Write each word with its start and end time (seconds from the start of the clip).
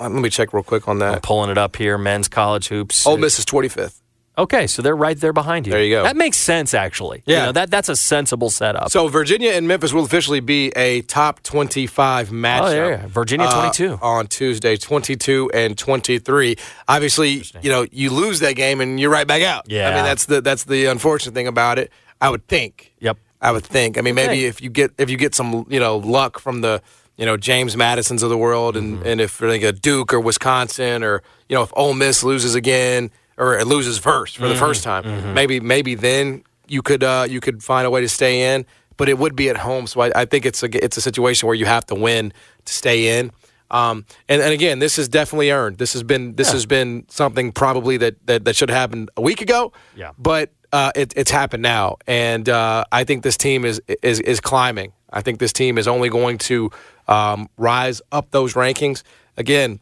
uh, 0.00 0.08
let 0.08 0.22
me 0.22 0.28
check 0.30 0.52
real 0.52 0.62
quick 0.64 0.88
on 0.88 0.98
that. 0.98 1.14
I'm 1.14 1.20
pulling 1.20 1.50
it 1.50 1.58
up 1.58 1.76
here. 1.76 1.96
Men's 1.98 2.26
college 2.28 2.68
hoops. 2.68 3.06
Ole 3.06 3.16
Miss 3.16 3.38
is 3.38 3.44
25th. 3.44 4.00
Okay, 4.38 4.66
so 4.66 4.80
they're 4.80 4.96
right 4.96 5.18
there 5.20 5.32
behind 5.34 5.66
you. 5.66 5.72
There 5.72 5.82
you 5.82 5.94
go. 5.96 6.02
That 6.04 6.16
makes 6.16 6.38
sense, 6.38 6.72
actually. 6.72 7.22
You 7.26 7.34
Yeah. 7.34 7.46
know, 7.46 7.52
that 7.52 7.70
that's 7.70 7.88
a 7.88 7.96
sensible 7.96 8.48
setup. 8.48 8.90
So 8.90 9.08
Virginia 9.08 9.50
and 9.50 9.68
Memphis 9.68 9.92
will 9.92 10.04
officially 10.04 10.40
be 10.40 10.68
a 10.76 11.02
top 11.02 11.42
25 11.42 12.30
matchup. 12.30 12.60
Oh, 12.62 12.70
yeah, 12.74 12.88
yeah. 12.88 13.06
Virginia 13.08 13.46
uh, 13.46 13.52
22. 13.72 13.98
on 14.00 14.28
Tuesday, 14.28 14.76
22 14.76 15.50
and 15.52 15.76
23. 15.76 16.56
Obviously, 16.88 17.44
you 17.60 17.70
know, 17.70 17.86
you 17.90 18.10
lose 18.10 18.40
that 18.40 18.54
game 18.56 18.80
and 18.80 18.98
you're 18.98 19.10
right 19.10 19.26
back 19.26 19.42
out. 19.42 19.64
Yeah, 19.68 19.90
I 19.90 19.94
mean, 19.96 20.04
that's 20.04 20.24
the 20.26 20.40
that's 20.40 20.64
the 20.64 20.86
unfortunate 20.86 21.34
thing 21.34 21.46
about 21.48 21.78
it. 21.78 21.90
I 22.20 22.30
would 22.30 22.46
think. 22.48 22.92
Yep. 23.00 23.18
I 23.42 23.52
would 23.52 23.64
think. 23.64 23.98
I 23.98 24.00
mean, 24.00 24.14
maybe 24.14 24.32
Okay. 24.32 24.44
if 24.44 24.62
you 24.62 24.70
get 24.70 24.92
if 24.96 25.10
you 25.10 25.16
get 25.18 25.34
some, 25.34 25.66
you 25.68 25.80
know, 25.80 25.96
luck 25.98 26.38
from 26.38 26.60
the, 26.60 26.80
you 27.16 27.26
know, 27.26 27.36
James 27.36 27.76
Madisons 27.76 28.22
of 28.22 28.30
the 28.30 28.38
world 28.38 28.76
and 28.76 28.98
Mm-hmm. 28.98 29.06
and 29.06 29.20
if 29.20 29.40
like 29.42 29.62
a 29.62 29.72
Duke 29.72 30.14
or 30.14 30.20
Wisconsin 30.20 31.02
or, 31.02 31.22
you 31.48 31.56
know, 31.56 31.62
if 31.62 31.72
Ole 31.76 31.94
Miss 31.94 32.22
loses 32.22 32.54
again 32.54 33.10
or 33.40 33.58
it 33.58 33.66
loses 33.66 33.98
first 33.98 34.36
for 34.36 34.46
the 34.46 34.54
Mm-hmm. 34.54 34.66
first 34.66 34.82
time, 34.84 35.34
maybe 35.34 35.58
maybe 35.60 35.94
then 35.96 36.44
you 36.68 36.82
could 36.82 37.02
uh 37.02 37.26
you 37.28 37.40
could 37.40 37.62
find 37.62 37.86
a 37.86 37.90
way 37.90 38.00
to 38.00 38.08
stay 38.08 38.54
in, 38.54 38.64
but 38.96 39.08
it 39.08 39.18
would 39.18 39.34
be 39.34 39.48
at 39.50 39.56
home. 39.56 39.86
So 39.86 40.00
I, 40.02 40.22
I 40.22 40.24
think 40.26 40.44
it's 40.46 40.62
a 40.62 40.68
it's 40.84 40.96
a 40.96 41.00
situation 41.00 41.46
where 41.48 41.56
you 41.56 41.66
have 41.66 41.84
to 41.86 41.94
win 41.94 42.32
to 42.64 42.72
stay 42.72 43.18
in. 43.18 43.32
Um, 43.72 44.04
and, 44.28 44.42
and 44.42 44.52
again, 44.52 44.80
this 44.80 44.98
is 44.98 45.08
definitely 45.08 45.50
earned. 45.52 45.78
This 45.78 45.92
has 45.92 46.02
been 46.02 46.34
this 46.36 46.50
has 46.52 46.66
been 46.66 47.04
something 47.08 47.52
probably 47.52 47.96
that, 47.98 48.14
that, 48.26 48.44
that 48.44 48.56
should 48.56 48.68
have 48.70 48.78
happened 48.78 49.10
a 49.16 49.20
week 49.20 49.40
ago. 49.40 49.72
Yeah. 49.94 50.10
But 50.18 50.50
uh, 50.72 50.90
it, 50.96 51.12
it's 51.16 51.30
happened 51.30 51.62
now, 51.62 51.96
and 52.06 52.48
uh, 52.48 52.84
I 52.90 53.04
think 53.04 53.22
this 53.22 53.36
team 53.36 53.64
is 53.64 53.80
is 54.02 54.20
is 54.20 54.40
climbing. 54.40 54.92
I 55.12 55.22
think 55.22 55.38
this 55.38 55.52
team 55.52 55.78
is 55.78 55.86
only 55.88 56.08
going 56.08 56.38
to 56.50 56.70
um, 57.06 57.48
rise 57.56 58.02
up 58.10 58.30
those 58.30 58.54
rankings 58.54 59.02
again. 59.36 59.78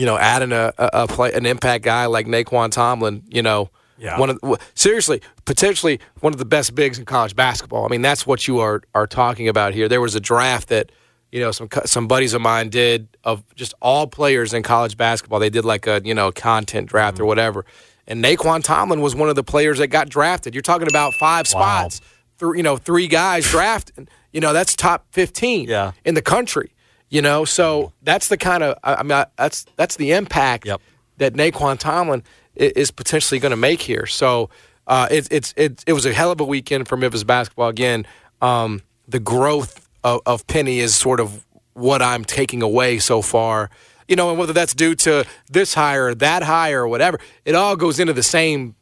You 0.00 0.06
know, 0.06 0.16
adding 0.16 0.52
a, 0.52 0.72
a, 0.78 0.90
a 1.02 1.06
play 1.06 1.32
an 1.32 1.44
impact 1.46 1.84
guy 1.84 2.06
like 2.06 2.26
Nae'Qwan 2.26 2.70
Tomlin. 2.72 3.22
You 3.28 3.42
know, 3.42 3.70
Yeah. 3.98 4.18
one 4.18 4.30
of 4.30 4.38
seriously 4.74 5.20
potentially 5.44 6.00
one 6.20 6.32
of 6.32 6.38
the 6.38 6.44
best 6.56 6.74
bigs 6.74 6.98
in 6.98 7.04
college 7.04 7.34
basketball. 7.36 7.84
I 7.84 7.88
mean, 7.88 8.02
that's 8.02 8.26
what 8.26 8.48
you 8.48 8.60
are 8.60 8.82
are 8.94 9.06
talking 9.06 9.46
about 9.48 9.74
here. 9.74 9.88
There 9.88 10.00
was 10.00 10.14
a 10.14 10.20
draft 10.20 10.68
that 10.68 10.90
you 11.32 11.40
know 11.40 11.52
some 11.52 11.68
some 11.84 12.08
buddies 12.08 12.32
of 12.34 12.40
mine 12.40 12.70
did 12.70 13.08
of 13.24 13.42
just 13.54 13.74
all 13.82 14.06
players 14.06 14.54
in 14.54 14.62
college 14.62 14.96
basketball. 14.96 15.38
They 15.38 15.50
did 15.50 15.64
like 15.64 15.86
a 15.86 16.00
you 16.04 16.14
know 16.14 16.32
content 16.32 16.88
draft 16.88 17.16
Mm-hmm. 17.16 17.24
or 17.24 17.26
whatever. 17.26 17.64
And 18.06 18.24
Nae'Qwan 18.24 18.64
Tomlin 18.64 19.00
was 19.02 19.14
one 19.14 19.28
of 19.28 19.36
the 19.36 19.44
players 19.44 19.78
that 19.78 19.88
got 19.88 20.08
drafted. 20.08 20.54
You're 20.54 20.62
talking 20.72 20.88
about 20.88 21.12
five 21.20 21.46
spots, 21.46 22.00
three, 22.38 22.56
you 22.58 22.62
know, 22.64 22.76
three 22.76 23.06
guys 23.06 23.48
drafted. 23.48 24.10
You 24.32 24.40
know, 24.40 24.52
that's 24.52 24.74
top 24.74 25.04
fifteen 25.12 25.68
Yeah. 25.68 25.92
in 26.04 26.14
the 26.14 26.22
country. 26.22 26.72
You 27.10 27.20
know, 27.22 27.44
so 27.44 27.92
that's 28.02 28.28
the 28.28 28.36
kind 28.36 28.62
of 28.62 28.78
I 28.84 28.94
I 28.96 29.02
mean 29.02 29.12
I- 29.12 29.26
that's 29.36 29.66
that's 29.76 29.96
the 29.96 30.12
impact 30.12 30.66
Yep. 30.66 30.80
that 31.18 31.34
Nae'Qwan 31.34 31.78
Tomlin 31.78 32.22
i- 32.58 32.72
is 32.76 32.90
potentially 32.90 33.38
going 33.40 33.50
to 33.50 33.56
make 33.56 33.82
here. 33.82 34.06
So 34.06 34.48
uh, 34.86 35.08
it's 35.10 35.28
it's 35.30 35.52
it, 35.56 35.84
it 35.86 35.92
was 35.92 36.06
a 36.06 36.12
hell 36.12 36.30
of 36.30 36.40
a 36.40 36.44
weekend 36.44 36.88
for 36.88 36.96
Memphis 36.96 37.24
basketball. 37.24 37.68
Again, 37.68 38.06
um, 38.40 38.82
the 39.08 39.18
growth 39.20 39.88
of, 40.04 40.20
of 40.24 40.46
Penny 40.46 40.78
is 40.78 40.94
sort 40.94 41.20
of 41.20 41.44
what 41.74 42.00
I'm 42.00 42.24
taking 42.24 42.62
away 42.62 42.98
so 43.00 43.22
far. 43.22 43.70
You 44.08 44.16
know, 44.16 44.30
and 44.30 44.38
whether 44.38 44.52
that's 44.52 44.74
due 44.74 44.94
to 44.96 45.24
this 45.50 45.74
hire 45.74 46.06
or 46.06 46.14
that 46.16 46.42
hire 46.42 46.82
or 46.82 46.88
whatever, 46.88 47.18
it 47.44 47.54
all 47.54 47.76
goes 47.76 48.00
into 48.00 48.12
the 48.12 48.22
same 48.24 48.74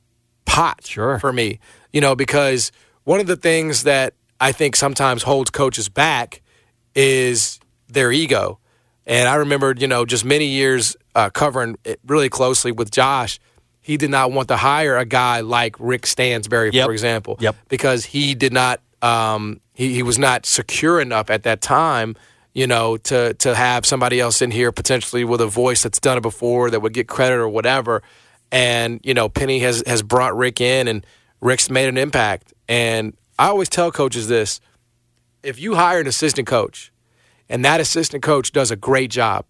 pot 0.46 0.80
Sure. 0.86 1.18
for 1.18 1.32
me. 1.32 1.60
You 1.92 2.00
know, 2.00 2.14
because 2.14 2.72
one 3.04 3.20
of 3.20 3.26
the 3.26 3.36
things 3.36 3.82
that 3.84 4.14
I 4.40 4.52
think 4.52 4.76
sometimes 4.76 5.22
holds 5.24 5.50
coaches 5.50 5.88
back 5.90 6.40
is 6.94 7.58
their 7.88 8.12
ego. 8.12 8.58
And 9.06 9.28
I 9.28 9.36
remember, 9.36 9.74
you 9.76 9.86
know, 9.86 10.04
just 10.04 10.24
many 10.24 10.46
years 10.46 10.96
uh, 11.14 11.30
covering 11.30 11.76
it 11.84 11.98
really 12.06 12.28
closely 12.28 12.72
with 12.72 12.90
Josh. 12.90 13.40
He 13.80 13.96
did 13.96 14.10
not 14.10 14.32
want 14.32 14.48
to 14.48 14.56
hire 14.56 14.98
a 14.98 15.06
guy 15.06 15.40
like 15.40 15.74
Rick 15.78 16.06
Stansbury, 16.06 16.70
Yep. 16.72 16.86
for 16.86 16.92
example, 16.92 17.36
Yep. 17.40 17.56
because 17.68 18.04
he 18.04 18.34
did 18.34 18.52
not, 18.52 18.82
um, 19.00 19.60
he, 19.72 19.94
he 19.94 20.02
was 20.02 20.18
not 20.18 20.44
secure 20.44 21.00
enough 21.00 21.30
at 21.30 21.44
that 21.44 21.62
time, 21.62 22.16
you 22.52 22.66
know, 22.66 22.98
to 22.98 23.32
to 23.34 23.54
have 23.54 23.86
somebody 23.86 24.20
else 24.20 24.42
in 24.42 24.50
here 24.50 24.72
potentially 24.72 25.24
with 25.24 25.40
a 25.40 25.46
voice 25.46 25.82
that's 25.84 26.00
done 26.00 26.18
it 26.18 26.22
before 26.22 26.70
that 26.70 26.80
would 26.80 26.92
get 26.92 27.08
credit 27.08 27.36
or 27.36 27.48
whatever. 27.48 28.02
And 28.52 29.00
you 29.04 29.14
know, 29.14 29.28
Penny 29.30 29.60
has 29.60 29.82
has 29.86 30.02
brought 30.02 30.36
Rick 30.36 30.60
in, 30.60 30.86
and 30.88 31.06
Rick's 31.40 31.70
made 31.70 31.88
an 31.88 31.96
impact. 31.96 32.52
And 32.68 33.16
I 33.38 33.46
always 33.48 33.68
tell 33.70 33.90
coaches 33.92 34.28
this: 34.28 34.60
if 35.42 35.58
you 35.60 35.76
hire 35.76 36.00
an 36.00 36.06
assistant 36.06 36.46
coach, 36.48 36.92
and 37.48 37.64
that 37.64 37.80
assistant 37.80 38.22
coach 38.22 38.52
does 38.52 38.70
a 38.70 38.76
great 38.76 39.10
job, 39.10 39.44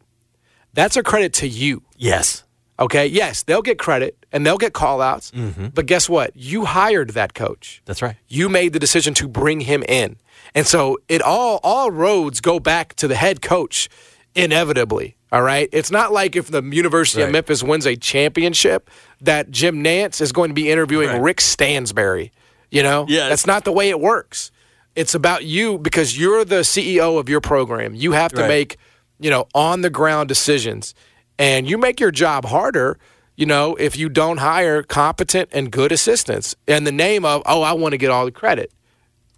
that's 0.75 0.97
a 0.97 1.03
credit 1.03 1.33
to 1.35 1.49
you. 1.49 1.83
yes. 1.97 2.45
Okay. 2.81 3.09
Yes, 3.09 3.43
they'll 3.43 3.61
get 3.61 3.77
credit 3.77 4.25
and 4.31 4.47
they'll 4.47 4.57
get 4.57 4.73
call 4.73 5.01
outs. 5.03 5.33
Mm-hmm. 5.33 5.69
But 5.75 5.87
guess 5.87 6.09
what? 6.09 6.31
You 6.37 6.65
hired 6.65 7.11
that 7.11 7.35
coach. 7.35 7.83
That's 7.87 8.03
right. 8.03 8.15
You 8.29 8.49
made 8.49 8.73
the 8.73 8.79
decision 8.79 9.15
to 9.15 9.27
bring 9.27 9.63
him 9.63 9.83
in. 9.89 10.17
And 10.55 10.65
so 10.65 10.97
it 11.09 11.21
all 11.21 11.59
all 11.65 11.91
roads 11.91 12.41
go 12.41 12.61
back 12.61 12.95
to 12.95 13.09
the 13.09 13.17
head 13.17 13.43
coach 13.43 13.89
inevitably. 14.37 15.17
All 15.33 15.43
right. 15.43 15.69
It's 15.73 15.91
not 15.91 16.13
like 16.13 16.37
if 16.37 16.53
the 16.53 16.63
University 16.63 17.21
of 17.23 17.33
Memphis 17.33 17.65
wins 17.65 17.85
a 17.85 17.97
championship 17.97 18.89
that 19.21 19.51
Jim 19.51 19.83
Nantz 19.83 20.21
is 20.21 20.31
going 20.31 20.51
to 20.51 20.55
be 20.55 20.71
interviewing 20.71 21.09
Right. 21.09 21.21
Rick 21.21 21.41
Stansbury. 21.41 22.31
You 22.71 22.85
know? 22.85 23.07
Yes. 23.09 23.29
That's 23.31 23.47
not 23.47 23.65
the 23.65 23.73
way 23.73 23.91
it 23.91 23.99
works. 23.99 24.53
It's 24.99 25.15
about 25.15 25.45
you 25.45 25.79
because 25.79 26.19
you're 26.19 26.45
the 26.45 26.63
CEO 26.65 27.19
of 27.21 27.29
your 27.29 27.41
program. 27.41 27.95
You 27.95 28.13
have 28.13 28.33
to 28.33 28.41
Right. 28.43 28.49
make, 28.49 28.77
you 29.21 29.31
know, 29.31 29.47
on 29.55 29.83
the 29.83 29.91
ground 29.91 30.29
decisions. 30.29 30.93
And 31.39 31.71
you 31.71 31.79
make 31.79 32.01
your 32.01 32.11
job 32.11 32.47
harder, 32.47 32.99
you 33.37 33.47
know, 33.47 33.77
if 33.77 33.97
you 33.97 34.09
don't 34.09 34.39
hire 34.39 34.83
competent 34.83 35.51
and 35.53 35.71
good 35.71 35.93
assistants 35.93 36.57
in 36.67 36.83
the 36.83 36.91
name 36.91 37.25
of, 37.25 37.43
oh, 37.47 37.63
I 37.63 37.75
want 37.75 37.93
to 37.93 37.97
get 37.97 38.11
all 38.11 38.25
the 38.25 38.33
credit. 38.33 38.73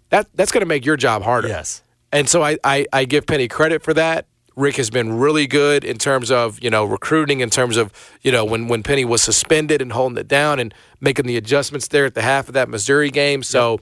That 0.09 0.27
that's 0.33 0.51
going 0.51 0.61
to 0.61 0.67
make 0.67 0.83
your 0.83 0.97
job 0.97 1.21
harder. 1.21 1.49
Yes. 1.49 1.83
And 2.11 2.27
so 2.27 2.41
I, 2.43 2.57
I, 2.63 2.87
I 2.91 3.05
give 3.05 3.27
Penny 3.27 3.47
credit 3.47 3.83
for 3.83 3.93
that. 3.93 4.25
Rick 4.55 4.77
has 4.77 4.89
been 4.89 5.13
really 5.13 5.45
good 5.45 5.83
in 5.85 5.97
terms 5.99 6.31
of, 6.31 6.59
you 6.61 6.71
know, 6.71 6.85
recruiting, 6.85 7.39
in 7.39 7.51
terms 7.51 7.77
of, 7.77 7.93
you 8.23 8.31
know, 8.31 8.43
when, 8.43 8.67
when 8.67 8.81
Penny 8.81 9.05
was 9.05 9.21
suspended 9.21 9.79
and 9.79 9.91
holding 9.93 10.17
it 10.17 10.27
down 10.27 10.59
and 10.59 10.73
making 10.99 11.27
the 11.27 11.37
adjustments 11.37 11.87
there 11.87 12.05
at 12.05 12.15
the 12.15 12.23
half 12.23 12.47
of 12.47 12.55
that 12.55 12.67
Missouri 12.67 13.11
game. 13.11 13.43
So, 13.43 13.79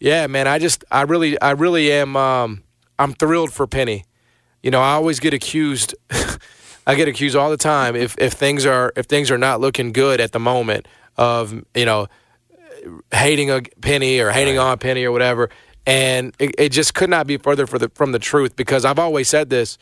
yeah, 0.00 0.26
man, 0.26 0.46
I 0.46 0.58
just, 0.58 0.84
I 0.90 1.02
really, 1.02 1.40
I 1.40 1.52
really 1.52 1.92
am, 1.92 2.16
um, 2.16 2.62
I'm 2.98 3.12
thrilled 3.12 3.52
for 3.52 3.66
Penny. 3.66 4.04
You 4.62 4.70
know, 4.70 4.80
I 4.80 4.92
always 4.92 5.20
get 5.20 5.34
accused. 5.34 5.94
I 6.86 6.94
get 6.94 7.06
accused 7.06 7.36
all 7.36 7.50
the 7.50 7.58
time 7.58 7.94
if 7.94 8.16
if 8.18 8.32
things 8.32 8.64
are 8.64 8.94
if 8.96 9.04
things 9.04 9.30
are 9.30 9.36
not 9.36 9.60
looking 9.60 9.92
good 9.92 10.22
at 10.22 10.32
the 10.32 10.38
moment 10.38 10.88
of 11.18 11.52
you 11.74 11.84
know 11.84 12.08
hating 13.12 13.50
a 13.50 13.60
penny 13.82 14.20
or 14.20 14.30
hating 14.30 14.58
on 14.58 14.72
a 14.72 14.76
penny 14.78 15.04
or 15.04 15.12
whatever, 15.12 15.50
and 15.86 16.34
it, 16.38 16.54
it 16.58 16.68
just 16.70 16.94
could 16.94 17.10
not 17.10 17.26
be 17.26 17.36
further 17.36 17.66
for 17.66 17.78
the, 17.78 17.90
from 17.90 18.12
the 18.12 18.18
truth 18.18 18.56
because 18.56 18.86
I've 18.86 18.98
always 18.98 19.28
said 19.28 19.50
this: 19.50 19.76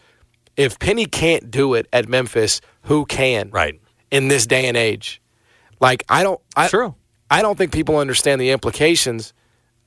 if 0.57 0.79
Penny 0.79 1.07
can't 1.07 1.51
do 1.51 1.75
it 1.75 1.87
at 1.93 2.09
Memphis, 2.09 2.61
who 2.83 3.07
can? 3.07 3.51
Right. 3.51 3.81
In 4.11 4.29
this 4.29 4.47
day 4.47 4.67
and 4.67 4.77
age, 4.77 5.21
like 5.81 6.05
I 6.09 6.23
don't, 6.23 6.41
I, 6.57 6.69
True. 6.69 6.95
I 7.31 7.43
don't 7.43 7.57
think 7.57 7.73
people 7.73 7.99
understand 7.99 8.41
the 8.41 8.51
implications 8.51 9.33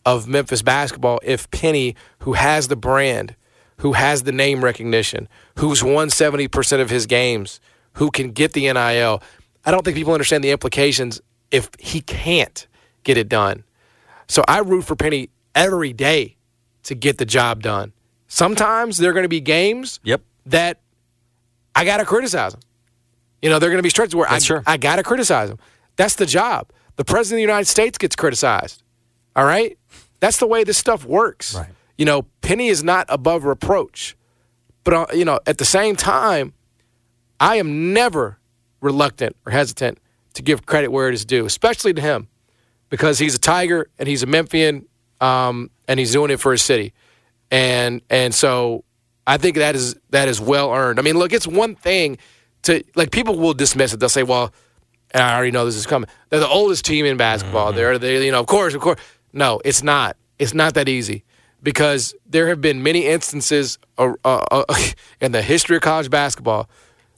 of 0.06 0.28
Memphis 0.28 0.62
basketball 0.62 1.20
if 1.24 1.50
Penny, 1.52 1.96
who 2.20 2.34
has 2.34 2.68
the 2.68 2.76
brand, 2.76 3.36
who 3.78 3.94
has 3.94 4.24
the 4.24 4.32
name 4.32 4.64
recognition, 4.64 5.28
who's 5.58 5.84
won 5.84 6.10
70% 6.10 6.82
of 6.82 6.90
his 6.90 7.06
games, 7.06 7.60
who 7.94 8.12
can 8.12 8.32
get 8.32 8.54
the 8.54 8.72
NIL, 8.72 9.22
I 9.66 9.72
don't 9.72 9.84
think 9.84 9.96
people 9.96 10.14
understand 10.14 10.44
the 10.44 10.52
implications 10.52 11.22
if 11.52 11.70
he 11.80 12.02
can't 12.02 12.68
get 13.04 13.18
it 13.18 13.30
done. 13.30 13.64
So 14.28 14.44
I 14.48 14.60
root 14.60 14.84
for 14.84 14.96
Penny 14.96 15.30
every 15.56 15.94
day 15.94 16.36
to 16.84 16.96
get 16.96 17.18
the 17.18 17.26
job 17.26 17.62
done. 17.64 17.94
Sometimes 18.28 18.98
there 18.98 19.10
are 19.10 19.14
going 19.14 19.24
to 19.24 19.30
be 19.30 19.42
games 19.42 20.00
Yep. 20.04 20.22
that 20.48 20.80
I 21.76 21.84
got 21.86 21.98
to 21.98 22.06
criticize 22.06 22.54
him. 22.54 22.60
You 23.42 23.50
know, 23.50 23.58
they're 23.60 23.70
going 23.70 23.80
to 23.80 23.84
be 23.84 23.90
stretches 23.90 24.16
where 24.16 24.28
I, 24.28 24.34
That's 24.34 24.46
true. 24.46 24.62
I 24.68 24.78
got 24.78 24.98
to 24.98 25.04
criticize 25.04 25.50
him. 25.50 25.58
That's 25.96 26.16
the 26.16 26.26
job. 26.26 26.70
The 26.98 27.06
president 27.06 27.38
of 27.38 27.48
the 27.48 27.52
United 27.54 27.66
States 27.66 27.98
gets 27.98 28.16
criticized. 28.16 28.84
All 29.36 29.46
right? 29.46 29.78
That's 30.20 30.38
the 30.38 30.48
way 30.48 30.64
this 30.64 30.78
stuff 30.78 31.06
works. 31.06 31.56
Right. 31.56 31.70
You 31.98 32.06
know, 32.06 32.24
Penny 32.42 32.68
is 32.68 32.84
not 32.84 33.06
above 33.10 33.44
reproach. 33.44 34.16
But, 34.84 34.94
uh, 34.94 35.06
you 35.14 35.26
know, 35.26 35.40
at 35.46 35.58
the 35.58 35.66
same 35.66 35.96
time, 35.96 36.54
I 37.40 37.58
am 37.58 37.94
never 37.94 38.40
reluctant 38.82 39.36
or 39.46 39.52
hesitant 39.52 40.00
to 40.34 40.42
give 40.42 40.66
credit 40.66 40.92
where 40.92 41.10
it 41.10 41.14
is 41.14 41.26
due, 41.26 41.46
especially 41.46 41.94
to 41.94 42.02
him, 42.02 42.28
because 42.90 43.20
he's 43.20 43.36
a 43.36 43.40
Tiger 43.40 43.90
and 43.98 44.08
he's 44.08 44.24
a 44.24 44.26
Memphian 44.26 44.86
um, 45.22 45.70
and 45.88 46.00
he's 46.00 46.12
doing 46.12 46.32
it 46.32 46.40
for 46.40 46.52
his 46.52 46.62
city. 46.62 46.94
And 47.52 48.02
and 48.10 48.34
so 48.34 48.84
I 49.26 49.38
think 49.38 49.58
that 49.58 49.76
is 49.76 49.96
that 50.12 50.28
is 50.28 50.40
well 50.40 50.72
earned. 50.72 51.00
I 51.00 51.02
mean, 51.02 51.18
look, 51.18 51.34
it's 51.34 51.48
one 51.48 51.76
thing 51.76 52.18
to 52.64 52.84
like 52.96 53.12
people 53.12 53.38
will 53.38 53.54
dismiss 53.54 53.94
it. 53.94 54.00
They'll 54.00 54.10
say, 54.10 54.24
"Well, 54.24 54.54
I 55.14 55.36
already 55.36 55.52
know 55.52 55.66
this 55.66 55.76
is 55.76 55.88
coming. 55.88 56.10
They're 56.30 56.40
the 56.40 56.48
oldest 56.48 56.86
team 56.86 57.06
in 57.06 57.18
basketball. 57.18 57.74
They're 57.74 57.98
they 57.98 58.26
you 58.26 58.32
know, 58.32 58.40
of 58.40 58.48
course, 58.48 58.74
of 58.74 58.82
course." 58.82 59.00
No, 59.34 59.62
it's 59.66 59.84
not. 59.84 60.18
It's 60.38 60.54
not 60.54 60.74
that 60.76 60.88
easy 60.90 61.24
because 61.62 62.16
there 62.26 62.48
have 62.48 62.62
been 62.62 62.82
many 62.84 63.06
instances 63.06 63.78
uh, 63.98 64.14
uh, 64.24 64.46
uh, 64.52 64.64
in 65.22 65.32
the 65.32 65.42
history 65.42 65.76
of 65.76 65.82
college 65.82 66.10
basketball. 66.10 66.70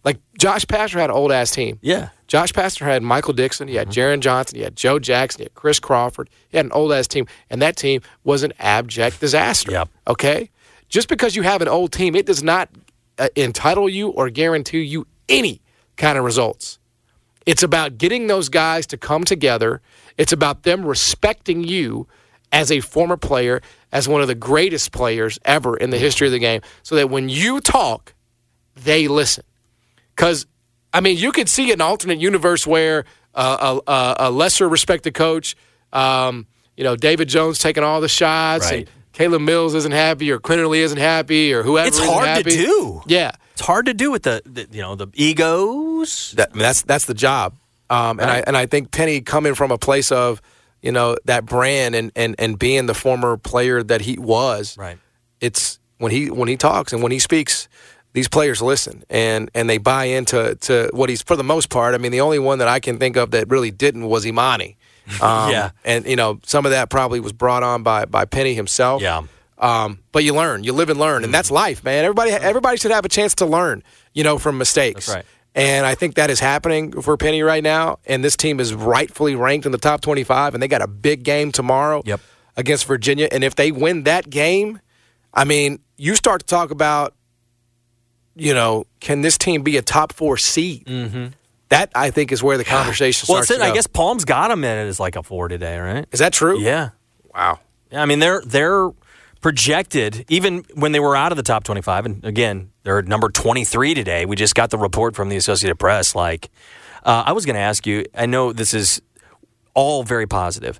Like 0.04 0.18
Josh 0.38 0.66
Pastner 0.66 1.00
had 1.00 1.10
an 1.12 1.16
old 1.16 1.32
ass 1.32 1.52
team. 1.52 1.78
Yeah. 1.82 2.10
Josh 2.28 2.52
Pastner 2.54 2.86
had 2.88 3.04
Michael 3.04 3.34
Dixon, 3.34 3.68
he 3.68 3.76
had 3.76 3.90
Mm-hmm. 3.90 4.00
Geron 4.00 4.20
Johnson, 4.22 4.58
he 4.58 4.64
had 4.64 4.76
Joe 4.76 4.98
Jackson, 5.00 5.40
he 5.40 5.44
had 5.44 5.54
Chris 5.54 5.80
Crawford. 5.80 6.30
He 6.50 6.58
had 6.58 6.66
an 6.66 6.72
old 6.72 6.92
ass 6.92 7.08
team, 7.08 7.28
and 7.50 7.62
that 7.62 7.76
team 7.76 8.02
was 8.24 8.42
an 8.42 8.54
abject 8.58 9.20
disaster. 9.20 9.72
Yep. 9.72 9.90
Okay? 10.08 10.50
Just 10.90 11.08
because 11.08 11.36
you 11.36 11.44
have 11.44 11.62
an 11.62 11.68
old 11.68 11.92
team, 11.92 12.16
it 12.16 12.26
does 12.26 12.42
not 12.42 12.70
uh, 13.20 13.28
entitle 13.36 13.88
you 13.90 14.10
or 14.10 14.30
guarantee 14.30 14.82
you 14.82 15.06
any 15.30 15.62
kind 15.98 16.18
of 16.18 16.24
results. 16.24 16.80
It's 17.46 17.64
about 17.64 17.98
getting 17.98 18.28
those 18.28 18.50
guys 18.50 18.86
to 18.88 18.98
come 18.98 19.24
together. 19.24 19.82
It's 20.18 20.32
about 20.32 20.64
them 20.64 20.86
respecting 20.86 21.64
you 21.64 22.08
as 22.52 22.72
a 22.72 22.82
former 22.82 23.18
player, 23.18 23.62
as 23.92 24.08
one 24.08 24.22
of 24.22 24.28
the 24.28 24.36
greatest 24.36 24.92
players 24.92 25.40
ever 25.46 25.76
in 25.78 25.90
the 25.90 25.98
history 25.98 26.28
of 26.28 26.32
the 26.34 26.40
game, 26.40 26.62
so 26.84 26.96
that 26.96 27.10
when 27.10 27.30
you 27.30 27.62
talk, 27.62 28.14
they 28.76 29.08
listen. 29.08 29.44
Because, 30.16 30.46
I 30.94 31.00
mean, 31.02 31.18
you 31.18 31.32
could 31.32 31.48
see 31.50 31.72
an 31.72 31.82
alternate 31.82 32.20
universe 32.20 32.68
where 32.68 33.06
uh, 33.34 33.80
a, 33.88 34.16
a, 34.20 34.32
lesser 34.32 34.68
respected 34.68 35.14
coach, 35.14 35.56
um, 35.94 36.46
you 36.76 36.84
know, 36.84 36.96
David 36.96 37.30
Jones 37.30 37.60
taking 37.60 37.84
all 37.84 38.02
the 38.02 38.10
shots, 38.10 38.70
Right. 38.70 38.80
and 38.80 38.90
Caleb 39.14 39.42
Mills 39.42 39.76
isn't 39.76 39.92
happy, 39.92 40.32
or 40.32 40.40
Quinton 40.40 40.70
Lee 40.70 40.82
isn't 40.82 40.98
happy, 40.98 41.54
or 41.54 41.64
whoever. 41.64 41.88
It's 41.88 41.98
isn't 42.00 42.10
hard 42.12 42.24
to 42.26 42.30
happy. 42.30 42.52
do. 42.52 43.02
Yeah, 43.08 43.32
It's 43.54 43.62
hard 43.62 43.86
to 43.88 43.94
do 43.94 44.12
with 44.12 44.24
the, 44.24 44.42
the 44.46 44.68
you 44.72 44.82
know 44.82 44.96
the 44.96 45.08
egos. 45.14 46.32
that, 46.38 46.50
I 46.52 46.54
mean, 46.54 46.64
that's 46.64 46.82
that's 46.84 47.06
the 47.06 47.14
job. 47.14 47.54
Um, 47.90 48.20
and 48.20 48.30
I 48.30 48.44
and 48.48 48.56
I 48.58 48.66
think 48.68 48.92
Penny 48.92 49.22
coming 49.22 49.54
from 49.54 49.72
a 49.72 49.78
place 49.78 50.12
of 50.12 50.42
you 50.82 50.92
know 50.92 51.18
that 51.26 51.46
brand 51.46 51.94
and 51.96 52.12
and 52.16 52.36
and 52.40 52.58
being 52.58 52.86
the 52.86 52.94
former 52.94 53.38
player 53.38 53.84
that 53.84 54.02
he 54.02 54.18
was. 54.18 54.78
Right. 54.78 54.98
It's 55.42 55.80
when 55.98 56.12
he 56.12 56.30
when 56.32 56.48
he 56.48 56.56
talks 56.58 56.94
and 56.94 57.04
when 57.04 57.12
he 57.12 57.20
speaks, 57.20 57.68
these 58.14 58.30
players 58.30 58.62
listen 58.62 59.04
and 59.10 59.52
and 59.54 59.70
they 59.70 59.78
buy 59.78 60.06
into 60.06 60.56
to 60.62 60.90
what 60.94 61.10
he's 61.10 61.22
for 61.22 61.36
the 61.36 61.44
most 61.44 61.70
part. 61.70 61.94
I 61.94 61.98
mean, 61.98 62.12
the 62.14 62.22
only 62.22 62.40
one 62.40 62.60
that 62.60 62.68
I 62.70 62.80
can 62.80 62.98
think 62.98 63.18
of 63.18 63.32
that 63.32 63.50
really 63.50 63.72
didn't 63.72 64.08
was 64.08 64.26
Imani. 64.26 64.78
Um, 65.22 65.52
Yeah. 65.52 65.72
and 65.84 66.06
you 66.06 66.16
know 66.16 66.40
some 66.46 66.66
of 66.66 66.72
that 66.72 66.90
probably 66.90 67.20
was 67.20 67.34
brought 67.34 67.64
on 67.64 67.84
by 67.84 68.06
by 68.06 68.26
Penny 68.26 68.54
himself. 68.54 69.02
Yeah. 69.02 69.24
Um, 69.58 70.00
but 70.12 70.24
you 70.24 70.34
learn, 70.34 70.64
you 70.64 70.74
live 70.74 70.90
and 70.90 71.00
learn, 71.00 71.24
and 71.24 71.32
that's 71.32 71.52
life, 71.52 71.84
man. 71.84 72.04
Everybody, 72.04 72.32
everybody 72.32 72.78
should 72.78 72.90
have 72.92 73.06
a 73.06 73.10
chance 73.10 73.36
to 73.36 73.46
learn, 73.46 73.84
you 74.14 74.24
know, 74.24 74.40
from 74.40 74.58
mistakes. 74.58 75.06
That's 75.06 75.18
right. 75.18 75.26
And 75.54 75.86
I 75.86 75.94
think 75.94 76.16
that 76.16 76.32
is 76.32 76.40
happening 76.40 77.00
for 77.02 77.16
Penny 77.16 77.44
right 77.44 77.62
now. 77.62 78.00
And 78.08 78.24
this 78.24 78.36
team 78.36 78.60
is 78.60 78.74
rightfully 78.74 79.36
ranked 79.36 79.68
in 79.68 79.72
the 79.72 79.78
top 79.78 80.02
25, 80.02 80.56
and 80.56 80.64
they 80.64 80.68
got 80.68 80.82
a 80.82 80.88
big 80.88 81.22
game 81.24 81.52
tomorrow 81.52 82.02
Yep. 82.06 82.22
against 82.58 82.86
Virginia. 82.86 83.28
And 83.32 83.44
if 83.44 83.54
they 83.54 83.72
win 83.72 84.02
that 84.06 84.32
game, 84.32 84.80
I 85.32 85.44
mean, 85.46 85.78
you 85.96 86.16
start 86.16 86.40
to 86.42 86.48
talk 86.48 86.72
about, 86.72 87.14
you 88.36 88.54
know, 88.56 88.86
can 89.00 89.22
this 89.22 89.38
team 89.38 89.62
be 89.62 89.78
a 89.78 89.82
top 89.82 90.14
four 90.14 90.38
seed? 90.38 90.86
Mm-hmm. 90.86 91.26
That 91.72 91.92
I 91.96 92.12
think 92.12 92.32
is 92.32 92.42
where 92.44 92.58
the 92.58 92.64
conversation 92.64 93.26
Well, 93.28 93.44
starts. 93.44 93.60
to 93.60 93.66
I 93.66 93.74
guess 93.74 93.88
Palm's 93.88 94.24
got 94.26 94.52
him 94.52 94.64
in 94.64 94.78
it 94.78 94.88
as 94.90 95.00
like 95.00 95.16
a 95.16 95.24
four 95.24 95.48
today, 95.48 95.78
right? 95.80 96.06
is 96.12 96.20
that 96.20 96.32
true? 96.34 96.60
Yeah. 96.60 96.90
Wow. 97.34 97.60
Yeah, 97.92 98.02
I 98.04 98.06
mean 98.06 98.20
they're 98.20 98.42
they're 98.46 98.90
projected 99.42 100.24
even 100.30 100.64
when 100.76 100.92
they 100.92 101.00
were 101.00 101.16
out 101.16 101.32
of 101.32 101.36
the 101.36 101.44
top 101.44 101.64
25 101.64 102.06
and 102.06 102.24
again 102.24 102.70
they're 102.84 103.02
number 103.02 103.28
23 103.28 103.96
today 103.96 104.24
we 104.24 104.36
just 104.36 104.54
got 104.54 104.70
the 104.70 104.78
report 104.78 105.16
from 105.16 105.30
the 105.30 105.36
associated 105.36 105.80
press 105.80 106.14
like 106.14 106.52
uh, 107.04 107.24
i 107.26 107.32
was 107.32 107.44
going 107.44 107.56
to 107.56 107.60
ask 107.60 107.88
you 107.88 108.06
i 108.16 108.28
know 108.28 108.54
this 108.54 108.72
is 108.76 109.02
all 109.74 110.04
very 110.04 110.28
positive 110.28 110.80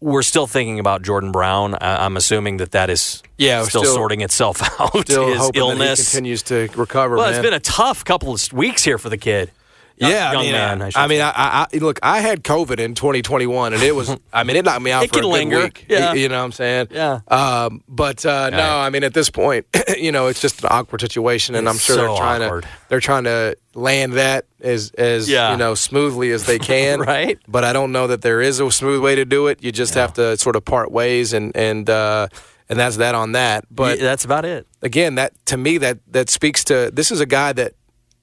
we're 0.00 0.20
still 0.22 0.46
thinking 0.46 0.78
about 0.78 1.00
jordan 1.00 1.32
brown 1.32 1.74
I- 1.80 2.04
i'm 2.04 2.18
assuming 2.18 2.58
that 2.58 2.72
that 2.72 2.90
is 2.90 3.22
Yeah, 3.38 3.62
still, 3.64 3.82
still- 3.82 3.94
sorting 3.94 4.20
itself 4.20 4.60
out 4.80 5.08
Still 5.08 5.28
his 5.28 5.38
hoping 5.38 5.52
that 5.52 5.54
he 5.54 5.58
illness 5.60 6.10
continues 6.12 6.42
to 6.44 6.68
recover. 6.76 7.16
well 7.16 7.24
man. 7.30 7.34
it's 7.34 7.42
been 7.42 7.54
a 7.54 7.60
tough 7.60 8.04
couple 8.04 8.34
of 8.34 8.52
weeks 8.52 8.84
here 8.84 8.98
for 8.98 9.08
the 9.08 9.16
kid 9.18 9.50
yeah, 10.10 10.32
young 10.32 10.40
I 10.40 10.44
mean, 10.44 10.52
man 10.52 10.82
I, 10.82 10.90
I 10.94 11.06
mean. 11.06 11.20
I, 11.20 11.32
I, 11.34 11.66
look, 11.78 11.98
I 12.02 12.20
had 12.20 12.42
COVID 12.44 12.78
in 12.78 12.94
2021, 12.94 13.72
and 13.74 13.82
it 13.82 13.94
was, 13.94 14.14
I 14.32 14.44
mean, 14.44 14.56
it 14.56 14.64
knocked 14.64 14.82
me 14.82 14.90
out 14.90 15.04
It 15.04 15.12
for 15.12 15.18
a 15.18 15.22
can 15.22 15.30
linger, 15.30 15.60
week. 15.64 15.86
yeah. 15.88 16.12
You 16.14 16.28
know 16.28 16.38
what 16.38 16.44
I'm 16.44 16.52
saying? 16.52 16.88
Yeah. 16.90 17.20
Um, 17.28 17.82
but 17.88 18.24
uh, 18.26 18.50
no, 18.50 18.56
Right. 18.56 18.86
I 18.86 18.90
mean, 18.90 19.04
at 19.04 19.14
this 19.14 19.30
point, 19.30 19.66
you 19.98 20.12
know, 20.12 20.26
it's 20.26 20.40
just 20.40 20.62
an 20.62 20.68
awkward 20.70 21.00
situation, 21.00 21.54
and 21.54 21.68
I'm 21.68 21.78
sure 21.78 21.96
so 21.96 22.02
they're 22.06 22.16
trying 22.16 22.42
awkward. 22.42 22.62
to 22.64 22.68
they're 22.88 23.00
trying 23.00 23.24
to 23.24 23.56
land 23.74 24.12
that 24.14 24.44
as 24.60 24.90
as 24.98 25.28
Yeah. 25.28 25.52
you 25.52 25.56
know 25.56 25.74
smoothly 25.74 26.30
as 26.32 26.44
they 26.46 26.58
can. 26.72 27.00
Right. 27.00 27.38
But 27.48 27.64
I 27.64 27.72
don't 27.72 27.92
know 27.92 28.06
that 28.08 28.22
there 28.22 28.40
is 28.40 28.60
a 28.60 28.70
smooth 28.70 29.02
way 29.02 29.14
to 29.14 29.24
do 29.24 29.46
it. 29.46 29.62
You 29.62 29.72
just 29.72 29.94
have 29.94 30.12
to 30.14 30.36
sort 30.36 30.56
of 30.56 30.64
part 30.64 30.90
ways, 30.92 31.32
and 31.32 31.56
and 31.56 31.88
uh, 31.88 32.28
and 32.68 32.78
that's 32.78 32.96
that 32.98 33.14
on 33.14 33.32
that. 33.32 33.64
But 33.70 33.98
Yeah, 33.98 34.04
that's 34.04 34.24
about 34.24 34.44
it 34.44 34.66
again, 34.82 35.14
that 35.16 35.32
to 35.46 35.56
me 35.56 35.78
that 35.78 35.98
that 36.12 36.28
speaks 36.30 36.64
to 36.64 36.90
this 36.92 37.10
is 37.10 37.20
a 37.20 37.26
guy 37.26 37.52
that 37.54 37.74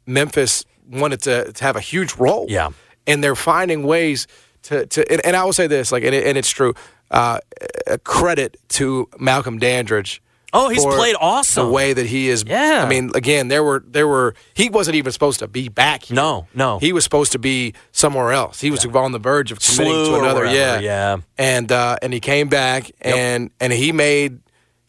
Memphis 0.06 0.66
wanted 0.90 1.22
to, 1.24 1.54
to 1.54 1.64
have 1.64 1.76
a 1.76 1.82
huge 1.82 2.16
role. 2.16 2.46
Yeah. 2.50 2.70
and 3.08 3.24
they're 3.24 3.36
finding 3.36 3.84
ways 3.84 4.28
to 4.64 4.86
to. 4.88 5.12
And, 5.12 5.26
and 5.26 5.36
I 5.36 5.44
will 5.44 5.54
say 5.54 5.68
this, 5.68 5.92
like, 5.92 6.04
and, 6.04 6.14
it, 6.14 6.26
and 6.28 6.38
it's 6.38 6.50
true. 6.50 6.74
Uh, 7.12 7.40
a 7.88 7.98
credit 7.98 8.58
to 8.70 9.08
Malcolm 9.20 9.58
Dandridge. 9.58 10.22
Oh, 10.52 10.70
he's 10.70 10.84
played 10.84 11.16
awesome. 11.20 11.68
The 11.68 11.72
way 11.72 11.94
that 11.94 12.08
he 12.08 12.28
is. 12.28 12.44
Yeah. 12.48 12.84
I 12.84 12.90
mean, 12.90 13.12
again, 13.14 13.50
there 13.50 13.64
were 13.64 13.84
there 13.86 14.08
were 14.08 14.34
he 14.56 14.70
wasn't 14.70 14.96
even 14.96 15.12
supposed 15.12 15.40
to 15.40 15.48
be 15.48 15.70
back. 15.70 16.06
Here. 16.06 16.16
No, 16.16 16.48
no. 16.56 16.80
He 16.80 16.92
was 16.92 17.04
supposed 17.04 17.32
to 17.34 17.40
be 17.40 17.74
somewhere 17.92 18.32
else. 18.32 18.60
He 18.60 18.72
was 18.72 18.84
on 18.86 19.12
the 19.12 19.20
verge 19.20 19.52
of 19.52 19.60
committing 19.60 19.94
Slew 19.94 20.06
to 20.06 20.20
another. 20.20 20.42
wherever, 20.42 20.56
yeah, 20.56 20.80
yeah. 20.80 21.18
and 21.38 21.72
uh, 21.72 21.98
and 22.02 22.12
he 22.14 22.20
came 22.20 22.50
back 22.50 22.92
and 23.02 23.52
and 23.60 23.72
he 23.72 23.92
made 23.92 24.40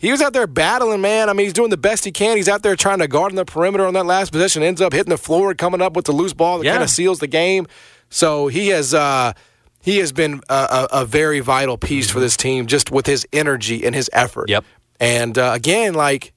he 0.01 0.11
was 0.11 0.23
out 0.23 0.33
there 0.33 0.47
battling, 0.47 1.01
man. 1.01 1.29
I 1.29 1.35
mean, 1.35 1.45
he's 1.45 1.53
doing 1.53 1.69
the 1.71 1.77
best 1.77 2.05
he 2.05 2.11
can. 2.11 2.37
He's 2.37 2.49
out 2.49 2.63
there 2.63 2.75
trying 2.75 3.01
to 3.01 3.07
guard 3.09 3.33
on 3.33 3.37
the 3.37 3.45
perimeter 3.45 3.87
on 3.87 3.95
that 3.95 4.07
last 4.07 4.33
possession. 4.33 4.63
Ends 4.63 4.81
up 4.81 4.93
hitting 4.93 5.11
the 5.11 5.19
floor, 5.19 5.55
coming 5.55 5.83
up 5.83 5.95
with 5.95 6.07
the 6.07 6.13
loose 6.13 6.33
ball 6.33 6.59
that 6.59 6.65
Yeah. 6.65 6.73
kind 6.73 6.83
of 6.83 6.89
seals 6.91 7.19
the 7.19 7.27
game. 7.27 7.67
So 8.09 8.49
he 8.49 8.69
has 8.69 8.95
uh, 8.95 9.35
he 9.83 9.99
has 9.99 10.11
been 10.13 10.41
a, 10.49 10.89
a, 10.93 11.03
a 11.03 11.05
very 11.05 11.41
vital 11.41 11.77
piece 11.77 12.11
for 12.11 12.19
this 12.19 12.37
team, 12.37 12.67
just 12.67 12.91
with 12.91 13.07
his 13.07 13.27
energy 13.33 13.85
and 13.85 13.95
his 13.95 14.09
effort. 14.13 14.49
Yep. 14.49 14.65
And 14.99 15.37
uh, 15.39 15.53
again, 15.55 15.95
like 15.95 16.33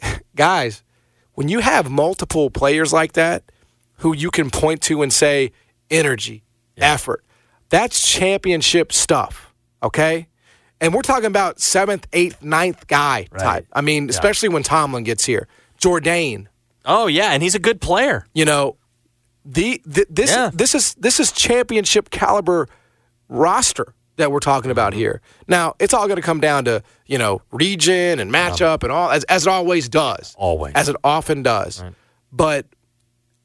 guys, 0.36 0.82
when 1.34 1.48
you 1.48 1.58
have 1.60 1.90
multiple 1.90 2.50
players 2.50 2.92
like 2.92 3.12
that 3.12 3.42
who 4.00 4.14
you 4.14 4.30
can 4.30 4.50
point 4.50 4.80
to 4.82 5.02
and 5.02 5.12
say 5.12 5.52
energy, 5.90 6.44
effort, 6.76 7.24
that's 7.68 8.08
championship 8.10 8.92
stuff. 8.92 9.52
Okay. 9.82 10.28
And 10.80 10.92
we're 10.92 11.02
talking 11.02 11.26
about 11.26 11.60
seventh, 11.60 12.06
eighth, 12.12 12.42
ninth 12.42 12.86
guy 12.86 13.28
type. 13.38 13.66
I 13.72 13.80
mean, 13.80 14.10
especially 14.10 14.48
when 14.50 14.62
Tomlin 14.62 15.04
gets 15.04 15.24
here. 15.24 15.48
Jordan. 15.78 16.48
Oh 16.84 17.06
yeah, 17.06 17.32
and 17.32 17.42
he's 17.42 17.54
a 17.54 17.58
good 17.58 17.80
player. 17.80 18.26
You 18.34 18.44
know, 18.44 18.76
the, 19.44 19.80
the 19.86 20.06
this 20.10 20.30
Yeah. 20.30 20.50
this 20.52 20.74
is 20.74 20.94
this 20.94 21.18
is 21.20 21.32
championship 21.32 22.10
caliber 22.10 22.68
roster 23.28 23.94
that 24.16 24.30
we're 24.32 24.38
talking 24.40 24.70
about 24.70 24.92
Mm-hmm. 24.92 25.00
here. 25.00 25.20
Now, 25.46 25.74
it's 25.78 25.92
all 25.92 26.06
going 26.06 26.16
to 26.16 26.22
come 26.22 26.40
down 26.40 26.64
to 26.66 26.82
you 27.06 27.18
know 27.18 27.42
region 27.52 28.18
and 28.20 28.30
matchup 28.32 28.82
and 28.82 28.92
all 28.92 29.10
as 29.10 29.24
as 29.24 29.46
it 29.46 29.50
always 29.50 29.88
does, 29.88 30.34
Always. 30.38 30.74
as 30.74 30.88
it 30.88 30.96
often 31.02 31.42
does. 31.42 31.82
But 32.32 32.66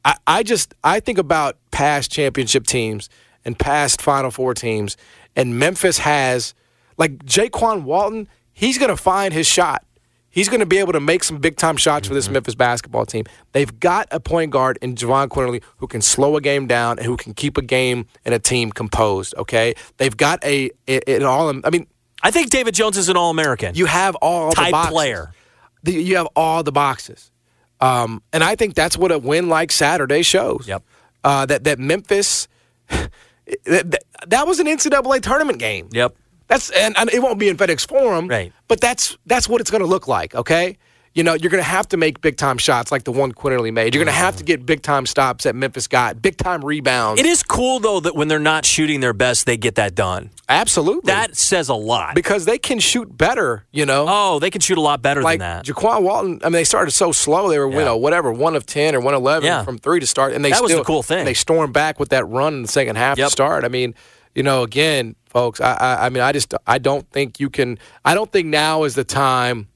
I, 0.05 0.15
I 0.27 0.43
just 0.43 0.73
I 0.83 0.99
think 0.99 1.17
about 1.17 1.57
past 1.71 2.11
championship 2.11 2.67
teams 2.67 3.09
and 3.45 3.57
past 3.57 4.01
Final 4.01 4.31
Four 4.31 4.53
teams, 4.53 4.97
and 5.35 5.57
Memphis 5.57 5.97
has 5.99 6.53
like 6.97 7.19
Jaykwon 7.25 7.83
Walton. 7.83 8.27
He's 8.53 8.77
going 8.77 8.89
to 8.89 8.97
find 8.97 9.33
his 9.33 9.47
shot. 9.47 9.83
He's 10.29 10.47
going 10.47 10.61
to 10.61 10.65
be 10.65 10.77
able 10.77 10.93
to 10.93 11.01
make 11.01 11.25
some 11.25 11.39
big 11.39 11.57
time 11.57 11.75
shots 11.75 12.07
for 12.07 12.13
this 12.13 12.29
Memphis 12.29 12.55
basketball 12.55 13.05
team. 13.05 13.25
They've 13.51 13.79
got 13.81 14.07
a 14.11 14.19
point 14.21 14.51
guard 14.51 14.79
in 14.81 14.95
Jahvon 14.95 15.27
Quinerly 15.27 15.61
who 15.77 15.87
can 15.87 16.01
slow 16.01 16.37
a 16.37 16.41
game 16.41 16.67
down 16.67 16.99
and 16.99 17.05
who 17.05 17.17
can 17.17 17.33
keep 17.33 17.57
a 17.57 17.61
game 17.61 18.05
and 18.23 18.33
a 18.33 18.39
team 18.39 18.71
composed. 18.71 19.35
Okay, 19.37 19.73
they've 19.97 20.15
got 20.15 20.41
a 20.45 20.71
it, 20.87 21.03
it 21.05 21.23
all. 21.23 21.49
I 21.65 21.69
mean, 21.69 21.85
I 22.23 22.31
think 22.31 22.49
David 22.49 22.73
Jones 22.75 22.97
is 22.97 23.09
an 23.09 23.17
All 23.17 23.29
American. 23.29 23.75
you 23.75 23.87
have 23.87 24.15
all 24.15 24.51
the 24.51 24.55
Type 24.55 24.71
boxes. 24.71 24.91
player. 24.93 25.31
The- 25.83 25.93
you 25.93 26.15
have 26.15 26.27
all 26.35 26.63
the 26.63 26.71
boxes, 26.71 27.29
um, 27.81 28.21
and 28.31 28.41
I 28.41 28.55
think 28.55 28.73
that's 28.75 28.97
what 28.97 29.11
a 29.11 29.19
win 29.19 29.49
like 29.49 29.71
Saturday 29.71 30.21
shows. 30.21 30.65
Yep. 30.65 30.83
Uh, 31.25 31.45
that 31.47 31.65
that 31.65 31.77
Memphis, 31.77 32.47
that, 32.89 33.11
that, 33.65 34.03
that 34.27 34.47
was 34.47 34.59
an 34.61 34.67
NCAA 34.67 35.21
tournament 35.21 35.59
game. 35.59 35.89
Yep. 35.91 36.15
That's 36.51 36.69
and, 36.69 36.95
and 36.97 37.09
it 37.09 37.21
won't 37.23 37.39
be 37.39 37.47
in 37.49 37.57
FedEx 37.57 37.87
Forum, 37.87 38.27
Right. 38.27 38.51
But 38.67 38.79
that's 38.81 39.17
that's 39.25 39.47
what 39.49 39.61
it's 39.61 39.71
going 39.71 39.81
to 39.81 39.87
look 39.87 40.07
like. 40.07 40.35
Okay. 40.35 40.77
You 41.13 41.23
know, 41.23 41.33
you're 41.33 41.49
going 41.51 41.61
to 41.61 41.69
have 41.69 41.89
to 41.89 41.97
make 41.97 42.21
big 42.21 42.37
time 42.37 42.57
shots 42.57 42.89
like 42.89 43.03
the 43.03 43.11
one 43.11 43.33
Quinerly 43.33 43.73
made. 43.73 43.93
You're 43.93 44.01
going 44.01 44.13
to 44.15 44.17
have 44.17 44.37
to 44.37 44.45
get 44.45 44.65
big 44.65 44.81
time 44.81 45.05
stops 45.05 45.43
that 45.43 45.55
Memphis 45.55 45.87
got, 45.87 46.21
big 46.21 46.37
time 46.37 46.63
rebounds. 46.63 47.19
It 47.19 47.25
is 47.25 47.43
cool 47.43 47.81
though 47.81 47.99
that 47.99 48.15
when 48.15 48.29
they're 48.29 48.39
not 48.39 48.63
shooting 48.65 49.01
their 49.01 49.11
best, 49.11 49.45
they 49.45 49.57
get 49.57 49.75
that 49.75 49.93
done. 49.93 50.29
absolutely 50.47 51.11
That 51.11 51.35
says 51.35 51.67
a 51.67 51.73
lot. 51.73 52.15
because 52.15 52.45
they 52.45 52.57
can 52.57 52.79
shoot 52.79 53.17
better. 53.17 53.65
You 53.73 53.85
know, 53.85 54.05
oh, 54.07 54.39
they 54.39 54.49
can 54.49 54.61
shoot 54.61 54.77
a 54.77 54.81
lot 54.81 55.01
better 55.01 55.21
like 55.21 55.39
than 55.39 55.63
that. 55.63 55.65
Jaykwon 55.65 56.01
Walton. 56.03 56.39
I 56.43 56.45
mean, 56.45 56.53
they 56.53 56.63
started 56.63 56.91
so 56.91 57.11
slow. 57.11 57.49
They 57.49 57.59
were, 57.59 57.69
you 57.69 57.79
know, 57.83 57.97
whatever, 57.97 58.31
one 58.31 58.55
of 58.55 58.65
ten 58.65 58.95
or 58.95 59.01
one 59.01 59.13
eleven 59.13 59.47
Yeah. 59.47 59.63
from 59.65 59.79
three 59.79 59.99
to 59.99 60.07
start, 60.07 60.31
and 60.31 60.45
they 60.45 60.51
That 60.51 60.63
was 60.63 60.71
the 60.71 60.83
cool 60.85 61.03
thing. 61.03 61.25
They 61.25 61.33
stormed 61.33 61.73
back 61.73 61.99
with 61.99 62.09
that 62.09 62.25
run 62.29 62.53
in 62.53 62.61
the 62.61 62.67
second 62.69 62.95
half 62.95 63.17
Yep. 63.17 63.27
to 63.27 63.31
start. 63.33 63.65
I 63.65 63.67
mean, 63.67 63.95
you 64.33 64.43
know, 64.43 64.63
again, 64.63 65.17
folks, 65.31 65.59
I, 65.61 65.73
I, 65.73 66.05
I 66.05 66.09
mean, 66.09 66.21
I 66.21 66.31
just, 66.31 66.53
I 66.67 66.77
don't 66.77 67.09
think 67.11 67.39
you 67.39 67.49
can. 67.49 67.79
I 68.05 68.13
don't 68.13 68.31
think 68.31 68.47
now 68.47 68.83
is 68.83 68.95
the 68.95 69.03
time 69.03 69.67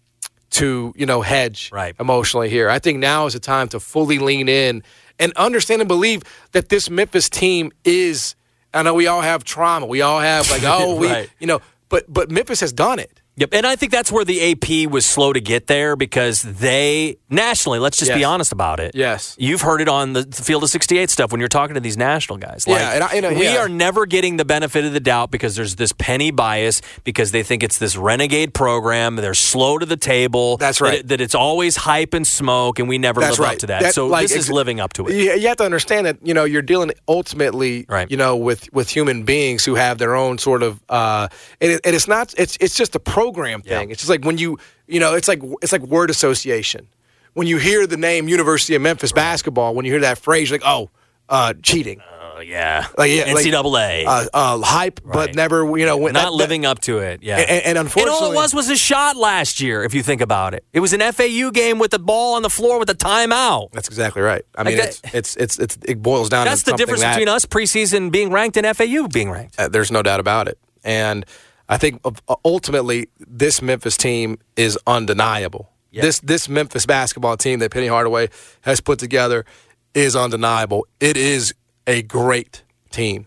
to, 0.51 0.93
you 0.95 1.05
know, 1.05 1.21
hedge 1.21 1.69
Right. 1.73 1.95
emotionally 1.99 2.49
here. 2.49 2.69
I 2.69 2.79
think 2.79 2.99
now 2.99 3.25
is 3.25 3.33
the 3.33 3.39
time 3.39 3.67
to 3.69 3.79
fully 3.79 4.19
lean 4.19 4.47
in 4.47 4.83
and 5.19 5.33
understand 5.37 5.81
and 5.81 5.87
believe 5.87 6.21
that 6.51 6.69
this 6.69 6.89
Memphis 6.89 7.29
team 7.29 7.71
is. 7.83 8.35
I 8.73 8.83
know 8.83 8.93
we 8.93 9.07
all 9.07 9.21
have 9.21 9.43
trauma. 9.45 9.85
We 9.85 10.01
all 10.01 10.19
have 10.19 10.49
like, 10.51 10.61
oh, 10.65 10.95
we, 10.97 11.07
Right. 11.07 11.29
you 11.39 11.47
know, 11.47 11.61
but 11.89 12.05
but 12.11 12.29
Memphis 12.29 12.59
has 12.59 12.73
done 12.73 12.99
it. 12.99 13.21
Yep, 13.37 13.49
and 13.53 13.67
I 13.67 13.75
think 13.75 13.91
that's 13.91 14.11
where 14.13 14.23
the 14.23 14.51
AP 14.51 14.89
was 14.89 15.05
slow 15.05 15.33
to 15.33 15.41
get 15.41 15.67
there 15.67 15.97
because 15.97 16.41
they 16.41 17.17
nationally. 17.29 17.79
Let's 17.79 17.97
just 17.97 18.13
be 18.13 18.23
honest 18.23 18.53
about 18.53 18.79
it. 18.79 18.95
Yes. 18.95 19.35
you've 19.37 19.59
heard 19.61 19.81
it 19.81 19.89
on 19.89 20.13
the 20.13 20.23
field 20.23 20.63
of 20.63 20.69
sixty-eight 20.69 21.09
stuff 21.09 21.31
when 21.33 21.39
you're 21.41 21.49
talking 21.49 21.73
to 21.73 21.81
these 21.81 21.97
national 21.97 22.37
guys. 22.37 22.63
Yeah, 22.65 22.93
and 22.93 23.03
I- 23.03 23.07
and 23.13 23.25
I- 23.25 23.33
we 23.33 23.43
yeah. 23.43 23.57
are 23.57 23.67
never 23.67 24.05
getting 24.05 24.37
the 24.37 24.45
benefit 24.45 24.85
of 24.85 24.93
the 24.93 25.01
doubt 25.01 25.31
because 25.31 25.55
there's 25.57 25.75
this 25.75 25.91
penny 25.91 26.31
bias 26.31 26.81
because 27.03 27.31
they 27.31 27.43
think 27.43 27.61
it's 27.61 27.77
this 27.77 27.97
renegade 27.97 28.53
program. 28.53 29.17
They're 29.17 29.33
slow 29.33 29.77
to 29.79 29.85
the 29.85 29.97
table. 29.97 30.55
That's 30.57 30.79
that 30.79 30.85
right. 30.85 30.99
it- 30.99 31.07
That, 31.09 31.19
it's 31.19 31.35
always 31.35 31.75
hype 31.75 32.13
and 32.13 32.25
smoke, 32.25 32.79
and 32.79 32.87
we 32.87 32.97
never 32.97 33.19
That's 33.19 33.37
live 33.37 33.47
right. 33.47 33.53
up 33.55 33.59
to 33.59 33.67
that. 33.67 33.81
That, 33.81 33.93
so 33.93 34.07
like, 34.07 34.29
this 34.29 34.37
is 34.37 34.49
living 34.49 34.79
up 34.79 34.93
to 34.93 35.07
it. 35.07 35.13
You, 35.13 35.33
you 35.33 35.47
have 35.49 35.57
to 35.57 35.65
understand 35.65 36.05
that 36.07 36.17
you 36.23 36.33
know 36.33 36.45
you're 36.45 36.61
dealing 36.61 36.91
ultimately, 37.07 37.85
Right. 37.89 38.09
you 38.09 38.17
know, 38.17 38.35
with 38.37 38.71
with 38.73 38.89
human 38.89 39.23
beings 39.23 39.65
who 39.65 39.75
have 39.75 39.97
their 39.97 40.15
own 40.15 40.37
sort 40.37 40.63
of, 40.63 40.81
uh, 40.89 41.27
and, 41.59 41.73
it, 41.73 41.81
and 41.83 41.95
it's 41.95 42.07
not, 42.07 42.33
it's 42.37 42.55
it's 42.61 42.75
just 42.75 42.95
a 42.95 42.99
program 43.25 43.61
thing. 43.61 43.89
Yeah. 43.89 43.93
It's 43.93 44.01
just 44.01 44.09
like 44.09 44.23
when 44.23 44.37
you, 44.37 44.57
you 44.87 44.99
know, 44.99 45.13
it's 45.15 45.27
like 45.27 45.41
it's 45.61 45.71
like 45.71 45.81
word 45.81 46.09
association. 46.09 46.87
When 47.33 47.47
you 47.47 47.57
hear 47.57 47.85
the 47.87 47.97
name 47.97 48.29
University 48.29 48.75
of 48.75 48.81
Memphis 48.81 49.11
basketball, 49.11 49.75
when 49.75 49.85
you 49.85 49.91
hear 49.91 50.01
that 50.01 50.17
phrase, 50.17 50.49
you're 50.49 50.59
like, 50.59 50.67
oh, 50.67 50.89
uh, 51.27 51.53
cheating, 51.63 52.01
Oh, 52.37 52.39
yeah, 52.41 52.87
like 52.97 53.11
yeah, 53.11 53.33
like, 53.33 53.45
NCAA. 53.45 54.05
uh, 54.05 54.25
uh, 54.33 54.59
hype, 54.61 54.99
but 55.05 55.35
never, 55.35 55.65
you 55.77 55.85
know, 55.85 55.97
not 55.97 56.13
that- 56.13 56.23
that- 56.25 56.33
living 56.33 56.65
up 56.65 56.79
to 56.81 56.99
it. 56.99 57.23
Yeah, 57.23 57.37
And- 57.39 57.77
and 57.77 57.89
and 57.89 58.09
all 58.09 58.31
it 58.31 58.35
was 58.35 58.53
was 58.53 58.69
a 58.69 58.75
shot 58.75 59.15
last 59.17 59.59
year. 59.61 59.83
If 59.83 59.93
you 59.93 60.03
think 60.03 60.19
about 60.21 60.53
it, 60.53 60.63
it 60.73 60.81
was 60.81 60.91
an 60.93 61.01
FAU 61.01 61.49
game 61.51 61.79
with 61.79 61.91
the 61.91 61.99
ball 61.99 62.35
on 62.35 62.41
the 62.41 62.49
floor 62.49 62.77
with 62.77 62.87
the 62.89 62.93
timeout. 62.95 63.71
That's 63.71 63.87
exactly 63.87 64.21
right. 64.21 64.43
I 64.55 64.61
Like 64.63 64.67
mean, 64.67 64.77
that- 64.77 64.87
it's, 64.89 65.01
it's 65.13 65.35
it's 65.37 65.59
it's 65.59 65.77
it 65.87 66.01
boils 66.03 66.29
down. 66.29 66.45
That's 66.45 66.63
to 66.63 66.71
the 66.71 66.77
difference 66.77 67.01
that- 67.01 67.15
between 67.15 67.29
us 67.29 67.45
preseason 67.45 68.11
being 68.11 68.31
ranked 68.31 68.55
and 68.57 68.65
FAU 68.77 69.07
being 69.07 69.29
ranked. 69.31 69.55
Uh, 69.59 69.67
there's 69.69 69.91
no 69.91 70.01
doubt 70.03 70.19
about 70.19 70.47
it. 70.49 70.57
And 70.83 71.25
I 71.67 71.77
think 71.77 72.01
uh, 72.05 72.35
ultimately 72.43 73.07
this 73.19 73.61
Memphis 73.61 73.97
team 73.97 74.37
is 74.55 74.77
undeniable. 74.85 75.71
Yeah. 75.91 76.01
This 76.03 76.19
this 76.19 76.47
Memphis 76.49 76.85
basketball 76.85 77.37
team 77.37 77.59
that 77.59 77.71
Penny 77.71 77.87
Hardaway 77.87 78.29
has 78.61 78.81
put 78.81 78.99
together 78.99 79.45
is 79.93 80.15
undeniable. 80.15 80.85
It 80.99 81.15
is 81.17 81.53
a 81.87 82.01
great 82.01 82.63
team. 82.91 83.25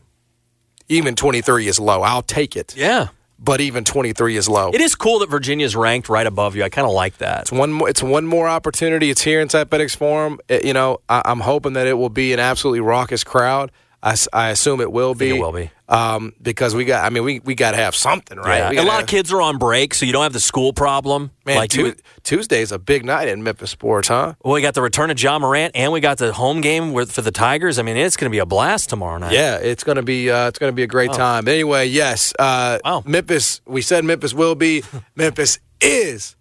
Even 0.89 1.15
23 1.15 1.67
is 1.69 1.79
low. 1.81 2.03
I'll 2.03 2.23
take 2.23 2.57
it. 2.57 2.75
Yeah, 2.77 3.09
But 3.39 3.61
even 3.61 3.85
23 3.85 4.37
is 4.37 4.49
low. 4.49 4.71
it 4.73 4.81
is 4.81 4.95
cool 4.95 5.19
that 5.21 5.29
Virginia's 5.31 5.77
ranked 5.77 6.09
right 6.09 6.27
above 6.27 6.57
you. 6.57 6.63
I 6.65 6.69
kind 6.71 6.87
of 6.87 6.93
like 6.95 7.19
that. 7.19 7.43
It's 7.43 7.53
one 7.53 7.73
more. 7.73 7.89
It's 7.89 8.03
one 8.03 8.27
more 8.27 8.49
opportunity. 8.49 9.11
It's 9.11 9.23
here 9.23 9.41
inside 9.41 9.69
FedEx 9.71 9.97
Forum. 9.97 10.39
It- 10.49 10.65
you 10.65 10.73
know, 10.73 10.99
I, 11.09 11.23
I'm 11.25 11.41
hoping 11.41 11.73
that 11.75 11.87
it 11.87 11.95
will 11.95 12.09
be 12.11 12.33
an 12.33 12.41
absolutely 12.41 12.81
raucous 12.81 13.25
crowd. 13.25 13.71
I, 14.01 14.15
I 14.33 14.51
assume 14.51 14.81
it 14.81 14.93
will 14.93 15.15
be. 15.15 15.31
it 15.31 15.41
will 15.41 15.51
be. 15.53 15.71
Um, 15.89 16.33
because 16.41 16.75
we 16.75 16.85
got. 16.85 17.05
I 17.05 17.11
mean, 17.11 17.25
we 17.25 17.41
we 17.41 17.55
got 17.57 17.73
to 17.73 17.79
have 17.79 17.97
something, 17.97 18.39
right? 18.39 18.73
Yeah. 18.73 18.83
A 18.83 18.85
lot 18.85 18.93
have- 18.95 19.03
of 19.05 19.09
kids 19.09 19.33
are 19.33 19.41
on 19.41 19.59
break, 19.59 19.93
so 19.95 20.07
you 20.07 20.13
don't 20.13 20.23
have 20.23 20.33
the 20.33 20.39
school 20.41 20.73
problem. 20.73 21.31
Man, 21.45 21.57
like 21.57 21.71
Tu- 21.71 21.83
would- 21.83 22.03
Tuesday's 22.23 22.71
a 22.71 22.79
big 22.79 23.05
night 23.05 23.27
in 23.27 23.43
Memphis 23.43 23.71
sports, 23.71 24.07
huh? 24.09 24.35
well, 24.45 24.55
we 24.55 24.61
got 24.63 24.75
the 24.75 24.83
return 24.83 25.11
of 25.11 25.21
Ja 25.21 25.39
Morant, 25.39 25.73
and 25.75 25.91
we 25.93 25.99
got 26.01 26.19
the 26.19 26.33
home 26.33 26.61
game 26.61 26.93
with, 26.93 27.11
for 27.11 27.23
the 27.23 27.33
Tigers. 27.33 27.79
I 27.79 27.83
mean, 27.83 27.97
it's 27.97 28.17
going 28.17 28.31
to 28.31 28.35
be 28.35 28.39
a 28.39 28.47
blast 28.47 28.89
tomorrow 28.91 29.19
night. 29.19 29.33
Yeah, 29.33 29.57
it's 29.57 29.83
gonna 29.83 30.03
be 30.05 30.31
uh, 30.31 30.47
it's 30.49 30.59
gonna 30.61 30.73
be 30.73 30.83
a 30.85 30.87
great 30.87 31.13
time. 31.13 31.49
Anyway, 31.49 31.87
yes, 31.87 32.33
uh, 32.39 32.79
Wow. 32.85 33.03
Memphis. 33.07 33.61
We 33.67 33.83
said 33.83 34.05
Memphis 34.05 34.33
will 34.33 34.55
be. 34.55 34.85
Memphis 35.17 35.59
is 35.81 36.37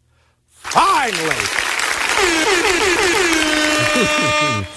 finally. 0.50 1.36